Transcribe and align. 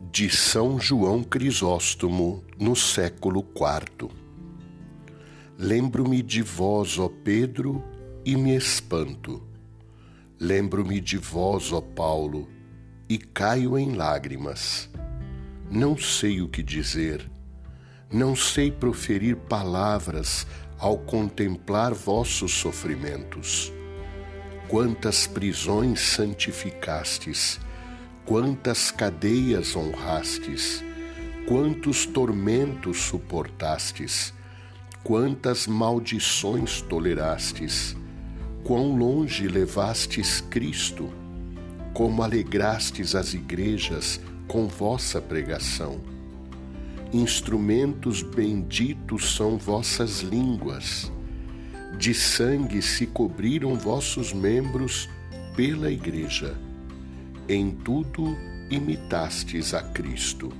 de 0.00 0.30
São 0.30 0.80
João 0.80 1.22
Crisóstomo 1.22 2.42
no 2.58 2.74
século 2.74 3.46
IV. 3.54 4.08
Lembro-me 5.58 6.22
de 6.22 6.40
vós, 6.40 6.98
ó 6.98 7.08
Pedro, 7.08 7.84
e 8.24 8.34
me 8.34 8.56
espanto. 8.56 9.42
Lembro-me 10.40 11.00
de 11.00 11.18
vós, 11.18 11.70
ó 11.70 11.82
Paulo, 11.82 12.48
e 13.08 13.18
caio 13.18 13.78
em 13.78 13.94
lágrimas. 13.94 14.88
Não 15.70 15.98
sei 15.98 16.40
o 16.40 16.48
que 16.48 16.62
dizer, 16.62 17.30
não 18.10 18.34
sei 18.34 18.72
proferir 18.72 19.36
palavras 19.36 20.46
ao 20.78 20.96
contemplar 20.96 21.92
vossos 21.92 22.52
sofrimentos. 22.52 23.70
Quantas 24.66 25.26
prisões 25.26 26.00
santificastes! 26.00 27.60
Quantas 28.24 28.90
cadeias 28.90 29.74
honrastes, 29.74 30.84
quantos 31.46 32.06
tormentos 32.06 32.98
suportastes, 32.98 34.32
quantas 35.02 35.66
maldições 35.66 36.80
tolerastes, 36.82 37.96
quão 38.62 38.96
longe 38.96 39.48
levastes 39.48 40.40
Cristo, 40.42 41.10
como 41.92 42.22
alegrastes 42.22 43.14
as 43.14 43.34
igrejas 43.34 44.20
com 44.46 44.68
vossa 44.68 45.20
pregação. 45.20 46.00
Instrumentos 47.12 48.22
benditos 48.22 49.34
são 49.34 49.58
vossas 49.58 50.20
línguas, 50.20 51.10
de 51.98 52.14
sangue 52.14 52.80
se 52.80 53.06
cobriram 53.06 53.74
vossos 53.74 54.32
membros 54.32 55.08
pela 55.56 55.90
igreja 55.90 56.56
em 57.52 57.72
tudo 57.72 58.36
imitastes 58.70 59.74
a 59.74 59.82
Cristo. 59.82 60.52